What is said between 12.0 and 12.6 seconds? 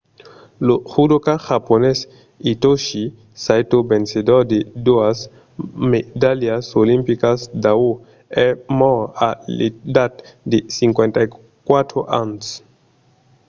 ans